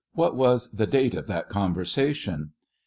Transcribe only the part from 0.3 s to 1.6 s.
was the date of that